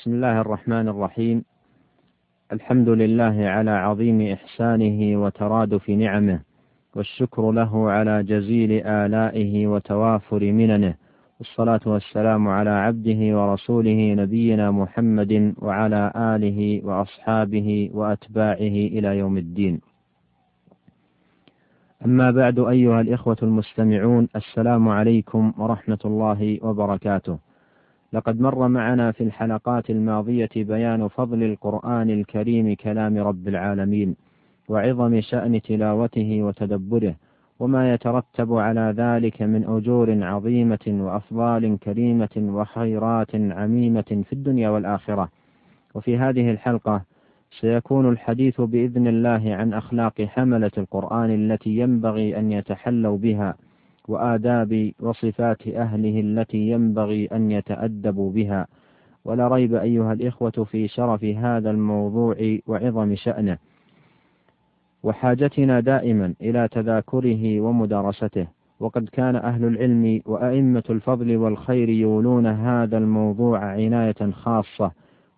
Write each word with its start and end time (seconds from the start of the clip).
بسم 0.00 0.14
الله 0.14 0.40
الرحمن 0.40 0.88
الرحيم 0.88 1.44
الحمد 2.52 2.88
لله 2.88 3.48
على 3.48 3.70
عظيم 3.70 4.20
إحسانه 4.20 5.22
وترادف 5.22 5.90
نعمه 5.90 6.40
والشكر 6.96 7.50
له 7.52 7.90
على 7.90 8.22
جزيل 8.22 8.86
آلائه 8.86 9.66
وتوافر 9.66 10.52
مننه 10.52 10.94
والصلاة 11.38 11.80
والسلام 11.86 12.48
على 12.48 12.70
عبده 12.70 13.20
ورسوله 13.38 14.14
نبينا 14.14 14.70
محمد 14.70 15.54
وعلى 15.58 16.12
آله 16.16 16.80
وأصحابه 16.84 17.90
وأتباعه 17.94 18.76
إلى 18.96 19.18
يوم 19.18 19.38
الدين. 19.38 19.80
أما 22.04 22.30
بعد 22.30 22.58
أيها 22.58 23.00
الإخوة 23.00 23.36
المستمعون 23.42 24.28
السلام 24.36 24.88
عليكم 24.88 25.52
ورحمة 25.58 26.02
الله 26.04 26.58
وبركاته. 26.62 27.49
لقد 28.12 28.40
مر 28.40 28.68
معنا 28.68 29.12
في 29.12 29.24
الحلقات 29.24 29.90
الماضية 29.90 30.48
بيان 30.56 31.08
فضل 31.08 31.42
القرآن 31.42 32.10
الكريم 32.10 32.74
كلام 32.74 33.18
رب 33.18 33.48
العالمين 33.48 34.16
وعظم 34.68 35.20
شأن 35.20 35.62
تلاوته 35.62 36.42
وتدبره 36.42 37.14
وما 37.60 37.94
يترتب 37.94 38.52
على 38.52 38.94
ذلك 38.96 39.42
من 39.42 39.64
أجور 39.64 40.24
عظيمة 40.24 40.86
وأفضال 40.86 41.78
كريمة 41.78 42.36
وخيرات 42.36 43.34
عميمة 43.34 44.22
في 44.26 44.32
الدنيا 44.32 44.68
والآخرة. 44.70 45.28
وفي 45.94 46.18
هذه 46.18 46.50
الحلقة 46.50 47.02
سيكون 47.60 48.08
الحديث 48.08 48.60
بإذن 48.60 49.06
الله 49.06 49.54
عن 49.54 49.72
أخلاق 49.72 50.22
حملة 50.22 50.70
القرآن 50.78 51.30
التي 51.30 51.70
ينبغي 51.70 52.38
أن 52.38 52.52
يتحلوا 52.52 53.18
بها 53.18 53.54
وآداب 54.10 54.92
وصفات 55.00 55.68
أهله 55.68 56.20
التي 56.20 56.70
ينبغي 56.70 57.26
أن 57.26 57.50
يتأدبوا 57.50 58.32
بها. 58.32 58.66
ولا 59.24 59.48
ريب 59.48 59.74
أيها 59.74 60.12
الإخوة 60.12 60.50
في 60.50 60.88
شرف 60.88 61.24
هذا 61.24 61.70
الموضوع 61.70 62.36
وعظم 62.66 63.14
شأنه. 63.14 63.58
وحاجتنا 65.02 65.80
دائما 65.80 66.34
إلى 66.40 66.68
تذاكره 66.68 67.60
ومدارسته. 67.60 68.46
وقد 68.80 69.08
كان 69.08 69.36
أهل 69.36 69.64
العلم 69.64 70.20
وأئمة 70.26 70.82
الفضل 70.90 71.36
والخير 71.36 71.88
يولون 71.88 72.46
هذا 72.46 72.98
الموضوع 72.98 73.58
عناية 73.58 74.30
خاصة 74.32 74.90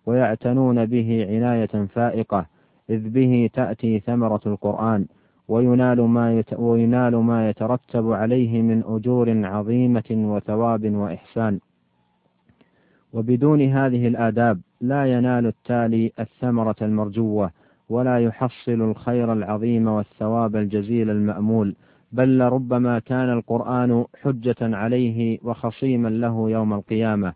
ويعتنون 0.05 0.85
به 0.85 1.27
عناية 1.29 1.85
فائقة 1.85 2.45
إذ 2.89 3.09
به 3.09 3.49
تأتي 3.53 3.99
ثمرة 3.99 4.41
القرآن. 4.45 5.05
وينال 5.47 6.01
ما. 6.01 6.43
وينال 6.57 7.15
ما 7.15 7.49
يترتب 7.49 8.11
عليه 8.11 8.61
من 8.61 8.83
أجور 8.85 9.45
عظيمة 9.45 10.03
وثواب 10.11 10.95
وإحسان 10.95 11.59
وبدون 13.13 13.61
هذه 13.61 14.07
الآداب 14.07 14.59
لا 14.81 15.05
ينال 15.05 15.45
التالي 15.45 16.11
الثمرة 16.19 16.75
المرجوة 16.81 17.51
ولا 17.89 18.19
يحصل 18.19 18.81
الخير 18.81 19.33
العظيم 19.33 19.87
والثواب 19.87 20.55
الجزيل 20.55 21.09
المأمول 21.09 21.75
بل 22.11 22.37
لربما 22.37 22.99
كان 22.99 23.33
القرآن 23.33 24.05
حجة 24.21 24.55
عليه 24.61 25.39
وخصيما 25.43 26.07
له 26.07 26.49
يوم 26.49 26.73
القيامة 26.73 27.33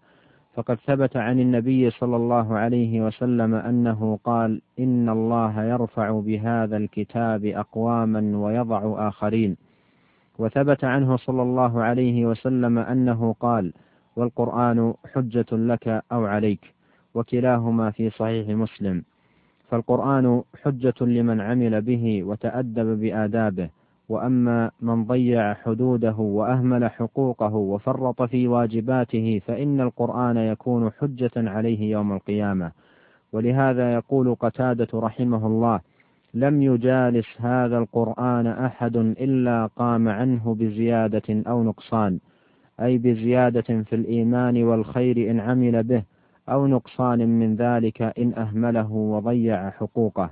فقد 0.58 0.78
ثبت 0.80 1.18
عن 1.18 1.40
النبي 1.40 1.90
صلى 1.90 2.16
الله 2.16 2.58
عليه 2.58 3.02
وسلم 3.02 3.54
أنه 3.56 4.20
قال 4.24 4.62
إن 4.80 5.10
الله 5.10 5.64
يرفع 5.64 6.20
بهذا 6.20 6.78
الكتاب 6.78 7.46
أقواما 7.46 8.38
ويضع 8.38 9.08
آخرين. 9.08 9.58
وثبت 10.40 10.84
عنه 10.84 11.18
صلى 11.18 11.42
الله 11.42 11.84
عليه 11.84 12.26
وسلم 12.26 12.78
أنه 12.78 13.36
قال 13.40 13.74
والقرآن 14.16 14.94
حجة 15.14 15.46
لك 15.52 16.04
أو 16.12 16.26
عليك 16.26 16.74
وكلاهما 17.14 17.92
في 17.92 18.10
صحيح 18.10 18.50
مسلم. 18.50 19.04
فالقرآن 19.70 20.44
حجة 20.64 20.94
لمن 21.02 21.42
عمل 21.42 21.82
به 21.82 22.24
وتأدب 22.24 23.00
بآدابه 23.00 23.70
وأما 24.10 24.72
من 24.82 25.06
ضيع 25.06 25.54
حدوده 25.54 26.16
وأهمل 26.18 26.92
حقوقه 26.92 27.56
وفرط 27.56 28.22
في 28.22 28.48
واجباته 28.48 29.42
فإن 29.48 29.82
القرآن 29.82 30.38
يكون 30.38 30.92
حجة 30.92 31.32
عليه 31.38 31.92
يوم 31.92 32.14
القيامة. 32.14 32.72
ولهذا 33.34 33.94
يقول 33.94 34.36
قتادة 34.36 34.88
رحمه 34.94 35.48
الله 35.48 35.80
لم 36.34 36.62
يجالس 36.62 37.42
هذا 37.42 37.78
القرآن 37.78 38.48
أحد 38.48 38.96
إلا 38.98 39.66
قام 39.66 40.08
عنه 40.10 40.56
بزيادة 40.60 41.44
أو 41.48 41.64
نقصان 41.64 42.20
أي 42.82 42.98
بزيادة 42.98 43.62
في 43.84 43.96
الإيمان 43.96 44.64
والخير 44.64 45.32
إن 45.32 45.40
عمل 45.40 45.84
به 45.84 46.04
أو 46.50 46.68
نقصان 46.68 47.40
من 47.40 47.56
ذلك 47.56 48.02
إن 48.02 48.34
أهمله 48.34 48.92
وضيع 48.92 49.70
حقوقه. 49.70 50.30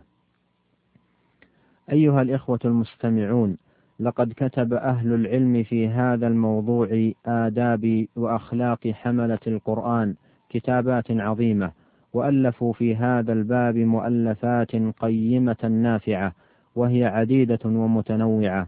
أيها 1.91 2.21
الإخوة 2.21 2.59
المستمعون 2.65 3.57
لقد 3.99 4.33
كتب 4.37 4.73
أهل 4.73 5.13
العلم 5.13 5.63
في 5.63 5.87
هذا 5.87 6.27
الموضوع 6.27 7.11
آداب 7.25 8.05
وأخلاق 8.15 8.87
حملة 8.87 9.39
القرآن 9.47 10.15
كتابات 10.49 11.11
عظيمة 11.11 11.71
وألفوا 12.13 12.73
في 12.73 12.95
هذا 12.95 13.33
الباب 13.33 13.75
مؤلفات 13.77 14.75
قيمة 14.75 15.63
نافعة 15.63 16.33
وهي 16.75 17.05
عديدة 17.05 17.59
ومتنوعة 17.65 18.67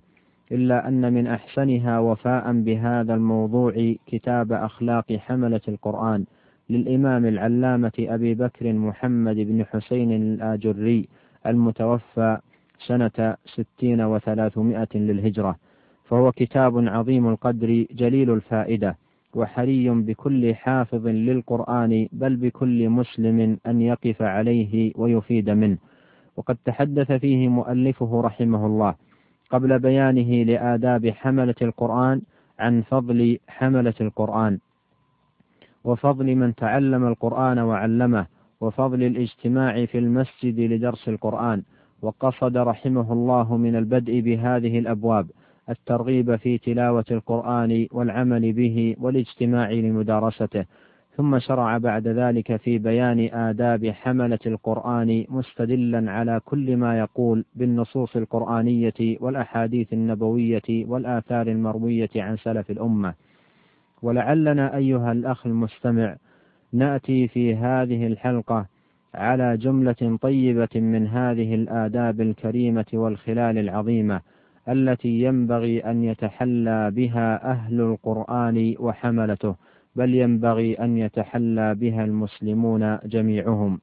إلا 0.52 0.88
أن 0.88 1.14
من 1.14 1.28
أحسنها 1.28 2.00
وفاء 2.00 2.52
بهذا 2.54 3.14
الموضوع 3.14 3.96
كتاب 4.08 4.52
أخلاق 4.54 5.14
حملة 5.14 5.62
القرآن 5.68 6.26
للإمام 6.70 7.26
العلامة 7.26 7.92
أبي 8.00 8.34
بكر 8.34 8.74
محمد 8.74 9.36
بن 9.36 9.66
حسين 9.66 10.12
الآجري 10.12 11.08
المتوفى 11.46 12.38
سنة 12.80 13.36
ستين 13.46 14.02
وثلاثمائة 14.02 14.88
للهجرة. 14.96 15.56
فهو 16.06 16.32
كتاب 16.32 16.88
عظيم 16.88 17.28
القدر 17.28 17.86
جليل 17.92 18.30
الفائدة 18.30 18.98
وحري 19.34 19.90
بكل 19.90 20.56
حافظ 20.56 21.08
للقرآن 21.08 22.08
بل 22.12 22.36
بكل 22.36 22.90
مسلم 22.90 23.58
أن 23.68 23.82
يقف 23.82 24.22
عليه 24.22 24.92
ويفيد 24.96 25.50
منه. 25.50 25.78
وقد 26.38 26.58
تحدث 26.66 27.12
فيه 27.12 27.48
مؤلفه 27.48 28.22
رحمه 28.22 28.66
الله 28.66 28.96
قبل 29.50 29.80
بيانه 29.80 30.44
لآداب 30.44 31.10
حملة 31.10 31.56
القرآن 31.62 32.22
عن 32.60 32.82
فضل 32.82 33.40
حملة 33.48 33.94
القرآن 34.02 34.60
وفضل 35.84 36.36
من 36.36 36.56
تعلم 36.56 37.08
القرآن 37.08 37.60
وعلمه 37.60 38.26
وفضل 38.62 39.04
الاجتماع 39.04 39.86
في 39.86 39.98
المسجد 39.98 40.60
لدرس 40.60 41.10
القرآن. 41.10 41.64
وقصد 42.02 42.58
رحمه 42.58 43.14
الله 43.14 43.58
من 43.58 43.76
البدء 43.76 44.20
بهذه 44.20 44.80
الأبواب 44.80 45.28
الترغيب 45.70 46.36
في 46.36 46.58
تلاوة 46.58 47.06
القرآن 47.12 47.88
والعمل 47.92 48.54
به 48.54 48.96
والاجتماع 49.00 49.72
لمدارسته. 49.72 50.66
ثم 51.18 51.40
شرع 51.40 51.78
بعد 51.78 52.08
ذلك 52.08 52.56
في 52.56 52.78
بيان 52.78 53.30
آداب 53.34 53.86
حملة 53.86 54.40
القرآن 54.46 55.26
مستدلا 55.30 56.12
على 56.12 56.42
كل 56.46 56.78
ما 56.78 57.00
يقول 57.00 57.46
بالنصوص 57.56 58.16
القرآنية 58.16 59.18
والأحاديث 59.20 59.94
النبوية 59.94 60.86
والآثار 60.88 61.48
المروية 61.48 62.10
عن 62.16 62.38
سلف 62.38 62.72
الأمة. 62.72 63.14
ولعلنا 64.02 64.76
أيها 64.76 65.12
الأخ 65.12 65.46
المستمع 65.46 66.16
نأتي 66.74 67.28
في 67.28 67.56
هذه 67.56 68.08
الحلقة 68.08 68.66
على 69.16 69.58
جملة 69.58 70.18
طيبة 70.22 70.70
من 70.76 71.08
هذه 71.08 71.56
الآداب 71.56 72.22
الكريمة 72.22 72.86
والخلال 72.94 73.58
العظيمة 73.58 74.22
التي 74.70 75.22
ينبغي 75.22 75.80
أن 75.80 76.04
يتحلى 76.04 76.92
بها 76.92 77.52
أهل 77.52 77.82
القرآن 77.82 78.76
وحملته 78.80 79.56
بل 79.96 80.16
ينبغي 80.16 80.74
أن 80.74 80.98
يتحلى 80.98 81.76
بها 81.76 82.06
المسلمون 82.06 82.98
جميعهم. 83.06 83.80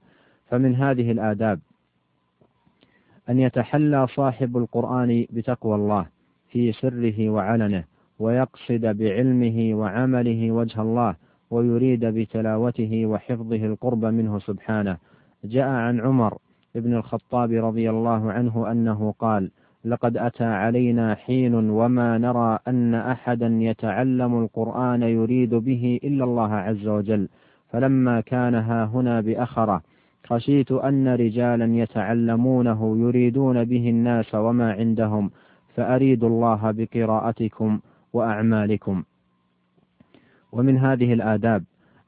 فمن 0.47 0.75
هذه 0.75 1.11
الآداب 1.11 1.61
أن 3.29 3.39
يتحلى 3.39 4.07
صاحب 4.07 4.57
القرآن 4.57 5.27
بتقوى 5.31 5.75
الله 5.75 6.07
في 6.51 6.73
سره 6.73 7.29
وعلنه 7.31 7.85
ويقصد 8.19 8.81
بعلمه 8.87 9.75
وعمله 9.75 10.53
وجه 10.53 10.83
الله 10.83 11.15
ويريد 11.51 12.05
بتلاوته 12.05 13.07
وحفظه 13.07 13.67
القرب 13.67 14.05
منه 14.05 14.39
سبحانه. 14.39 14.97
جاء 15.45 15.69
عن 15.69 16.01
عمر 16.01 16.39
بن 16.75 16.95
الخطاب 16.95 17.53
رضي 17.53 17.91
الله 17.91 18.33
عنه 18.33 18.71
أنه 18.73 19.15
قال 19.19 19.51
لقد 19.85 20.17
أتى 20.17 20.45
علينا 20.45 21.15
حين 21.15 21.55
وما 21.55 22.19
نرى 22.19 22.59
أن 22.69 22.95
أحدا 22.95 23.47
يتعلم 23.47 24.43
القرآن 24.43 25.03
يريد 25.03 25.55
به 25.55 26.01
إلا 26.05 26.25
الله 26.25 26.55
عز 26.55 26.89
وجل. 26.89 27.29
فلما 27.69 28.21
كان 28.21 28.55
ها 28.55 28.85
هنا 28.85 29.21
بأخرة 29.21 29.83
خشيت 30.27 30.73
أن 30.73 31.09
رجالا 31.09 31.77
يتعلمونه 31.77 32.99
يريدون 32.99 33.65
به 33.65 33.91
الناس 33.91 34.35
وما 34.35 34.73
عندهم 34.73 35.31
فأريد 35.75 36.25
الله 36.25 36.71
بقراءتكم 36.71 37.81
وأعمالكم. 38.13 39.05
ومن 40.53 40.79
هذه 40.79 41.13
الآداب 41.13 41.65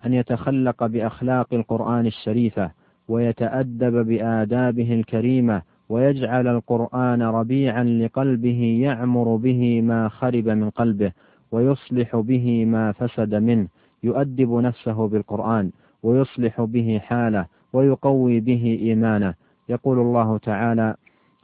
أن 0.07 0.15
يتخلق 0.15 0.87
بأخلاق 0.87 1.55
القرآن 1.55 2.07
الشريفة 2.07 2.71
ويتأدب 3.09 4.07
بآدابه 4.07 4.95
الكريمة 4.95 5.63
ويجعل 5.89 6.47
القرآن 6.49 7.23
ربيعا 7.23 7.85
لقلبه 7.85 8.79
يعمر 8.83 9.37
به 9.37 9.81
ما 9.83 10.09
خرب 10.09 10.49
من 10.49 10.71
قلبه 10.71 11.13
ويصلح 11.53 12.17
به 12.17 12.65
ما 12.65 12.93
فسد 12.93 13.35
منه 13.35 13.69
يؤدب 14.03 14.53
نفسه 14.55 15.09
بالقرآن 15.09 15.71
ويصلح 16.03 16.61
به 16.63 17.01
حاله 17.03 17.47
ويقوي 17.73 18.41
به 18.41 18.79
إيمانه. 18.83 19.35
يقول 19.69 19.99
الله 19.99 20.39
تعالى 20.39 20.95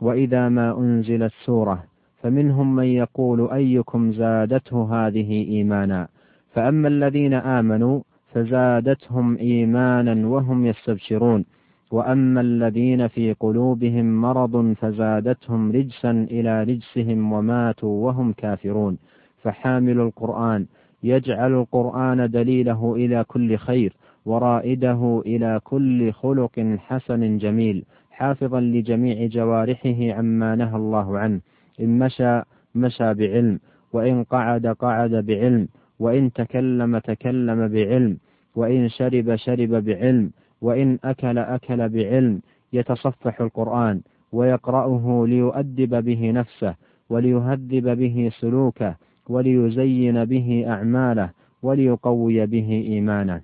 وإذا 0.00 0.48
ما 0.48 0.78
أنزلت 0.78 1.32
سورة 1.44 1.84
فمنهم 2.22 2.76
من 2.76 2.84
يقول 2.84 3.50
أيكم 3.50 4.12
زادته 4.12 5.06
هذه 5.06 5.30
إيمانا؟ 5.48 6.08
فأما 6.54 6.88
الذين 6.88 7.34
آمنوا 7.34 8.00
فزادتهم 8.34 9.36
إيمانا 9.36 10.28
وهم 10.28 10.66
يستبشرون. 10.66 11.44
وأما 11.90 12.40
الذين 12.40 13.08
في 13.08 13.32
قلوبهم 13.32 14.20
مرض 14.20 14.72
فزادتهم 14.72 15.72
رجسا 15.72 16.10
إلى 16.10 16.62
رجسهم 16.62 17.32
وماتوا 17.32 18.06
وهم 18.06 18.32
كافرون. 18.32 18.98
فحامل 19.42 20.00
القرآن 20.00 20.66
يجعل 21.02 21.52
القرآن 21.52 22.30
دليله 22.30 22.94
إلى 22.94 23.24
كل 23.24 23.56
خير 23.56 23.92
ورائده 24.26 25.22
إلى 25.26 25.60
كل 25.64 26.12
خلق 26.12 26.76
حسن 26.78 27.38
جميل 27.38 27.84
حافظا 28.10 28.60
لجميع 28.60 29.26
جوارحه 29.26 30.12
عما 30.12 30.56
نهى 30.56 30.76
الله 30.76 31.18
عنه. 31.18 31.40
إن 31.80 31.98
مشى 31.98 32.42
مشى 32.74 33.14
بعلم 33.14 33.58
وإن 33.92 34.24
قعد 34.24 34.66
قعد 34.66 35.10
بعلم. 35.10 35.68
وإن 36.02 36.32
تكلم 36.32 36.98
تكلم 36.98 37.68
بعلم 37.68 38.18
وإن 38.56 38.88
شرب 38.88 39.36
شرب 39.36 39.68
بعلم 39.84 40.30
وإن 40.60 40.98
أكل 41.04 41.38
أكل 41.38 41.88
بعلم 41.88 42.40
يتصفح 42.72 43.40
القرآن 43.40 44.00
ويقرأه 44.32 45.24
ليؤدب 45.28 46.04
به 46.04 46.30
نفسه 46.30 46.74
وليهذب 47.10 47.86
به 47.98 48.30
سلوكه 48.40 48.96
وليزين 49.28 50.24
به 50.24 50.64
أعماله 50.68 51.30
وليقوي 51.62 52.46
به 52.46 52.68
إيمانه. 52.88 53.40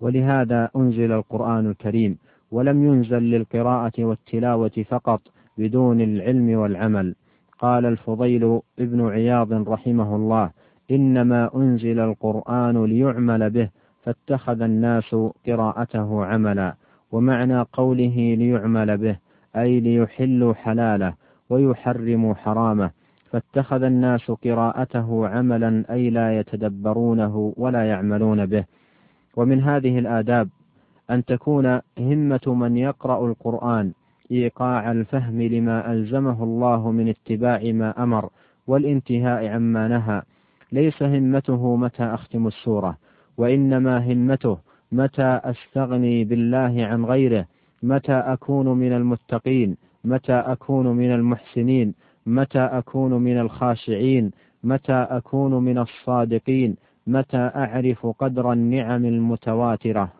ولهذا 0.00 0.70
أنزل 0.76 1.12
القرآن 1.12 1.66
الكريم 1.66 2.18
ولم 2.50 2.84
ينزل 2.84 3.22
للقراءة 3.22 3.92
والتلاوة 3.98 4.84
فقط 4.88 5.20
بدون 5.58 6.00
العلم 6.00 6.58
والعمل 6.58 7.14
قال 7.58 7.86
الفضيل 7.86 8.60
ابن 8.78 9.06
عياض 9.06 9.52
رحمه 9.68 10.16
الله 10.16 10.50
إنما 10.90 11.50
أنزل 11.56 12.00
القرآن 12.00 12.84
ليعمل 12.84 13.50
به 13.50 13.68
فاتخذ 14.02 14.62
الناس 14.62 15.16
قراءته 15.46 16.24
عملا 16.24 16.74
ومعنى 17.12 17.62
قوله 17.72 18.34
ليعمل 18.38 18.98
به 18.98 19.16
أي 19.56 19.80
ليحلوا 19.80 20.54
حلاله 20.54 21.14
ويحرموا 21.50 22.34
حرامه 22.34 22.90
فاتخذ 23.30 23.82
الناس 23.82 24.30
قراءته 24.30 25.28
عملا 25.28 25.84
أي 25.90 26.10
لا 26.10 26.38
يتدبرونه 26.38 27.54
ولا 27.56 27.84
يعملون 27.88 28.46
به. 28.46 28.64
ومن 29.36 29.62
هذه 29.62 29.98
الآداب 29.98 30.48
أن 31.10 31.24
تكون 31.24 31.80
همة 31.98 32.40
من 32.46 32.76
يقرأ 32.76 33.26
القرآن 33.26 33.92
إيقاع 34.30 34.92
الفهم 34.92 35.42
لما 35.42 35.92
ألزمه 35.92 36.44
الله 36.44 36.90
من 36.90 37.08
اتباع 37.08 37.60
ما 37.72 38.02
أمر 38.02 38.28
والانتهاء 38.66 39.46
عما 39.46 39.88
نهى. 39.88 40.22
ليس 40.72 41.02
همته 41.02 41.76
متى 41.76 42.02
أختم 42.02 42.46
السورة 42.46 42.96
وإنما 43.36 44.12
همته 44.12 44.58
متى 44.92 45.40
أستغني 45.44 46.24
بالله 46.24 46.86
عن 46.86 47.04
غيره 47.04 47.46
متى 47.82 48.12
أكون 48.12 48.68
من 48.68 48.92
المتقين 48.92 49.76
متى 50.04 50.32
أكون 50.32 50.86
من 50.86 51.14
المحسنين 51.14 51.94
متى 52.26 52.58
أكون 52.58 53.12
من 53.12 53.38
الخاشعين 53.40 54.30
متى 54.64 55.06
أكون 55.10 55.64
من 55.64 55.78
الصادقين 55.78 56.76
متى 57.06 57.50
أعرف 57.56 58.06
قدر 58.06 58.52
النعم 58.52 59.04
المتواترة 59.04 60.12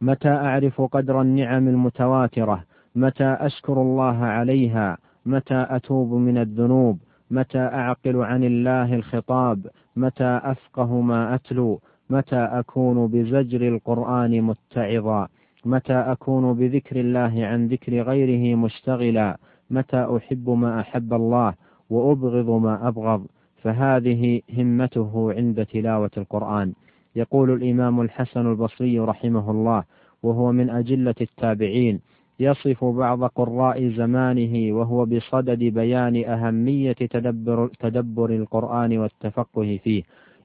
متى 0.00 0.28
أعرف 0.28 0.80
قدر 0.80 1.20
النعم 1.20 1.68
المتواترة 1.68 2.64
متى 2.96 3.36
أشكر 3.40 3.82
الله 3.82 4.24
عليها 4.24 4.98
متى 5.26 5.66
أتوب 5.70 6.12
من 6.12 6.38
الذنوب 6.38 6.98
متى 7.30 7.58
أعقل 7.58 8.16
عن 8.16 8.44
الله 8.44 8.94
الخطاب؟ 8.94 9.66
متى 9.96 10.40
أفقه 10.42 11.00
ما 11.00 11.34
أتلو؟ 11.34 11.80
متى 12.10 12.36
أكون 12.36 13.06
بزجر 13.06 13.68
القرآن 13.68 14.42
متعظا؟ 14.42 15.28
متى 15.64 15.92
أكون 15.92 16.52
بذكر 16.52 17.00
الله 17.00 17.46
عن 17.46 17.66
ذكر 17.66 18.02
غيره 18.02 18.56
مشتغلا؟ 18.56 19.36
متى 19.70 20.16
أحب 20.16 20.50
ما 20.50 20.80
أحب 20.80 21.14
الله 21.14 21.54
وأبغض 21.90 22.50
ما 22.50 22.88
أبغض؟ 22.88 23.26
فهذه 23.62 24.40
همته 24.58 25.32
عند 25.32 25.66
تلاوة 25.66 26.10
القرآن. 26.16 26.72
يقول 27.16 27.50
الإمام 27.50 28.00
الحسن 28.00 28.46
البصري 28.50 28.98
رحمه 28.98 29.50
الله 29.50 29.84
وهو 30.22 30.52
من 30.52 30.70
أجلة 30.70 31.14
التابعين 31.20 32.00
يصف 32.40 32.84
بعض 32.84 33.24
قراء 33.24 33.88
زمانه 33.88 34.76
وهو 34.76 35.04
بصدد 35.04 35.58
بيان 35.58 36.24
أهمية 36.24 36.92
تدبر, 36.92 37.70
تدبر 37.78 38.30
القرآن 38.30 38.98
والتفقه 38.98 39.80
فيه. 39.84 40.02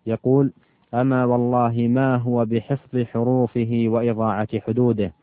يقول 0.08 0.52
أما 0.94 1.26
والله 1.26 1.88
ما 1.88 2.16
هو 2.16 2.46
بحفظ 2.46 3.04
حروفه 3.04 3.86
وإضاعة 3.88 4.60
حدوده. 4.60 5.14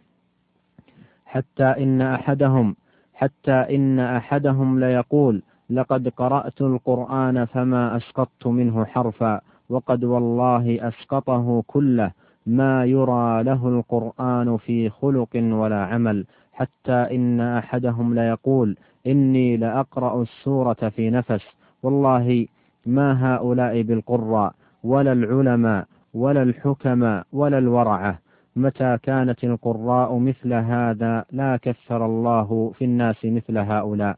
حتى 1.26 1.64
إن 1.64 2.02
أحدهم 2.02 2.76
حتى 3.14 3.52
إن 3.52 4.00
أحدهم 4.00 4.80
ليقول 4.80 5.42
لقد 5.70 6.08
قرأت 6.08 6.62
القرآن 6.62 7.44
فما 7.44 7.96
أسقطت 7.96 8.46
منه 8.46 8.84
حرفا 8.84 9.40
وقد 9.68 10.04
والله 10.04 10.88
أسقطه 10.88 11.64
كله. 11.66 12.12
ما 12.46 12.84
يرى 12.84 13.42
له 13.42 13.68
القرآن 13.68 14.56
في 14.56 14.90
خلق 14.90 15.28
ولا 15.34 15.84
عمل. 15.84 16.26
حتى 16.56 16.92
إن 16.92 17.40
أحدهم 17.40 18.14
ليقول 18.14 18.76
إني 19.06 19.56
لأقرأ 19.56 20.22
السورة 20.22 20.92
في 20.96 21.10
نفس. 21.10 21.44
والله 21.82 22.46
ما 22.86 23.08
هؤلاء 23.34 23.82
بالقراء 23.82 24.52
ولا 24.84 25.12
العلماء 25.12 25.86
ولا 26.14 26.42
الحكماء 26.42 27.26
ولا 27.32 27.58
الورعة 27.58 28.18
متى 28.56 28.98
كانت 29.02 29.44
القراء 29.44 30.18
مثل 30.18 30.52
هذا 30.52 31.24
لا 31.32 31.56
كثر 31.62 32.06
الله 32.06 32.72
في 32.78 32.84
الناس 32.84 33.24
مثل 33.24 33.58
هؤلاء. 33.58 34.16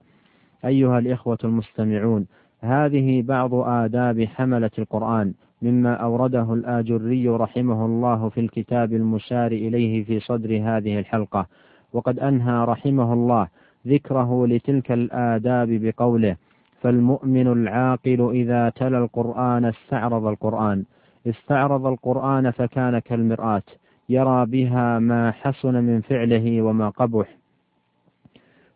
أيها 0.65 0.99
الإخوة 0.99 1.39
المستمعون 1.45 2.27
هذه 2.61 3.23
بعض 3.23 3.55
آداب 3.55 4.25
حملة 4.25 4.71
القرآن 4.79 5.35
مما 5.63 5.95
أورده 5.95 6.55
الآجري 6.55 7.29
رحمه 7.29 7.87
الله 7.87 8.29
في 8.29 8.41
الكتاب 8.41 8.93
المشار 8.93 9.53
إليه 9.53 10.05
في 10.05 10.21
صدر 10.21 10.51
هذه 10.65 10.99
الحلقة. 10.99 11.47
وقد 11.93 12.19
أنهى 12.19 12.65
رحمه 12.65 13.13
الله 13.13 13.49
ذكره 13.87 14.47
لتلك 14.47 14.93
الآداب 14.93 15.69
بقوله 15.69 16.37
فالمؤمن 16.81 17.47
العاقل 17.47 18.31
إذا 18.35 18.69
تلا 18.69 18.99
القرآن 18.99 19.65
استعرض 19.65 20.27
القرآن. 20.27 20.85
استعرض 21.27 21.87
القرآن 21.87 22.51
فكان 22.51 22.99
كالمرآة 22.99 23.63
يرى 24.09 24.47
بها 24.47 24.99
ما 24.99 25.31
حسن 25.31 25.75
من 25.75 26.01
فعله 26.01 26.63
وما 26.63 26.89
قبح. 26.89 27.37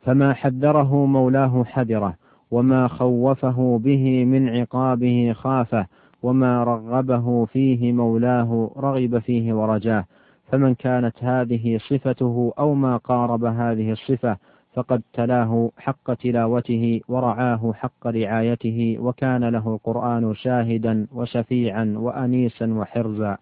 فما 0.02 0.32
حذره 0.34 1.06
مولاه 1.06 1.64
حذره 1.64 2.14
وما 2.50 2.88
خوفه 2.88 3.80
به 3.84 4.24
من 4.24 4.48
عقابه 4.48 5.32
خافه 5.32 5.86
وما 6.22 6.64
رغبه 6.64 7.44
فيه 7.44 7.92
مولاه 7.92 8.70
رغب 8.76 9.18
فيه 9.18 9.54
ورجاه. 9.54 10.04
فمن 10.52 10.74
كانت 10.74 11.24
هذه 11.24 11.78
صفته 11.78 12.52
أو 12.58 12.74
ما 12.74 12.96
قارب 12.96 13.44
هذه 13.44 13.92
الصفة 13.92 14.36
فقد 14.74 15.02
تلاه 15.12 15.70
حق 15.78 16.14
تلاوته 16.14 17.00
ورعاه 17.08 17.72
حق 17.72 18.06
رعايته 18.06 18.96
وكان 19.00 19.44
له 19.44 19.74
القرآن 19.74 20.34
شاهدا 20.34 21.06
وشفيعا 21.12 21.94
وأنيسا 21.96 22.74
وحرزا. 22.74 23.36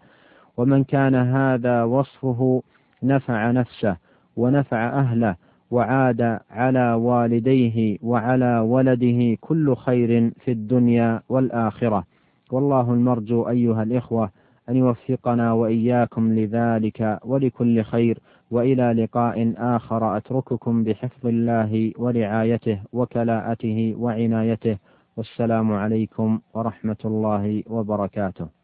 ومن 0.57 0.83
كان 0.83 1.15
هذا 1.15 1.83
وصفه 1.83 2.63
نفع 3.03 3.51
نفسه 3.51 3.97
ونفع 4.35 4.99
أهله 4.99 5.35
وعاد 5.71 6.39
على 6.51 6.93
والديه 6.93 7.97
وعلى 8.01 8.59
ولده 8.59 9.37
كل 9.41 9.75
خير 9.75 10.31
في 10.39 10.51
الدنيا 10.51 11.21
والآخرة. 11.29 12.03
والله 12.51 12.93
المرجو 12.93 13.49
أيها 13.49 13.83
الإخوة 13.83 14.29
أن 14.71 14.75
يوفقنا 14.77 15.53
وإياكم 15.53 16.33
لذلك 16.33 17.19
ولكل 17.25 17.83
خير 17.83 18.19
وإلى 18.51 18.93
لقاء 18.93 19.53
آخر. 19.57 20.17
أترككم 20.17 20.83
بحفظ 20.83 21.27
الله 21.27 21.91
ورعايته 21.97 22.79
وكلاءته 22.93 23.95
وعنايته. 23.97 24.77
والسلام 25.17 25.71
عليكم 25.71 26.39
ورحمة 26.53 27.01
الله 27.05 27.63
وبركاته. 27.67 28.60